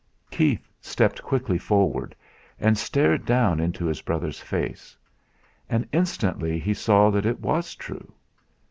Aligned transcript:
Keith 0.31 0.67
stepped 0.81 1.21
quickly 1.21 1.59
forward, 1.59 2.15
and 2.59 2.75
stared 2.75 3.23
down 3.23 3.59
into 3.59 3.85
his 3.85 4.01
brother's 4.01 4.39
face; 4.39 4.97
and 5.69 5.87
instantly 5.91 6.57
he 6.57 6.73
saw 6.73 7.11
that 7.11 7.27
it 7.27 7.39
was 7.39 7.75
true. 7.75 8.11